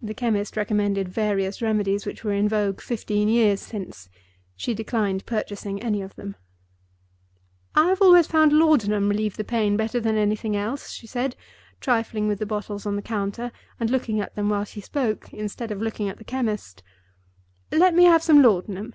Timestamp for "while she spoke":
14.48-15.30